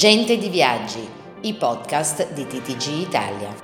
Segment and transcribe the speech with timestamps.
[0.00, 1.06] Gente di Viaggi,
[1.42, 3.54] i podcast di TTG Italia.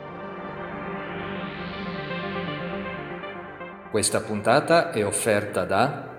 [3.91, 6.11] Questa puntata è offerta da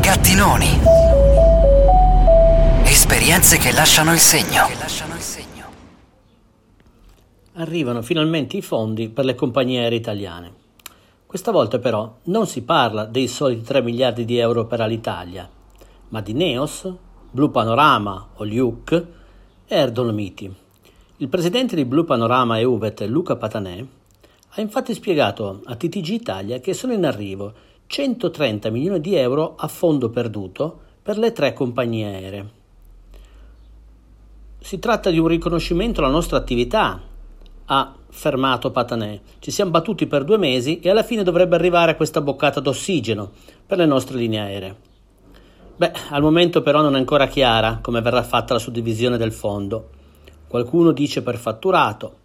[0.00, 0.80] Gattinoni.
[2.84, 4.68] Esperienze che lasciano il segno.
[7.56, 10.52] Arrivano finalmente i fondi per le compagnie aeree italiane.
[11.26, 15.46] Questa volta però non si parla dei soliti 3 miliardi di euro per Alitalia,
[16.08, 16.90] ma di Neos,
[17.30, 19.04] Blue Panorama o e
[19.68, 20.50] Air Dolomiti.
[21.18, 23.84] Il presidente di Blue Panorama e Uvet, Luca Patanè,
[24.48, 27.52] ha infatti spiegato a TTG Italia che sono in arrivo
[27.86, 32.50] 130 milioni di euro a fondo perduto per le tre compagnie aeree.
[34.58, 36.98] Si tratta di un riconoscimento alla nostra attività,
[37.66, 39.20] ha fermato Patanè.
[39.38, 43.32] Ci siamo battuti per due mesi e alla fine dovrebbe arrivare questa boccata d'ossigeno
[43.66, 44.87] per le nostre linee aeree.
[45.78, 49.90] Beh, al momento però non è ancora chiara come verrà fatta la suddivisione del fondo.
[50.48, 52.16] Qualcuno dice per fatturato,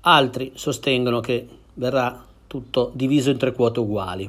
[0.00, 4.28] altri sostengono che verrà tutto diviso in tre quote uguali.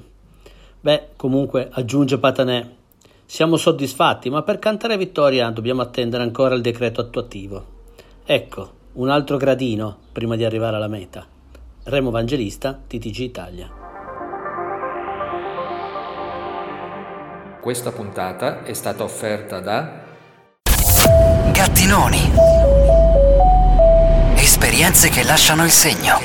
[0.80, 2.70] Beh, comunque, aggiunge Patanè,
[3.26, 7.66] siamo soddisfatti, ma per cantare vittoria dobbiamo attendere ancora il decreto attuativo.
[8.24, 11.26] Ecco, un altro gradino prima di arrivare alla meta.
[11.86, 13.85] Remo Evangelista, TTG Italia.
[17.66, 20.04] Questa puntata è stata offerta da
[21.52, 22.32] Gattinoni.
[24.36, 26.20] Esperienze che lasciano il segno.